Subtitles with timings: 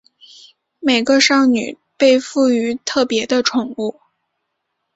[0.79, 3.99] 每个少女被赋与特别的宠物。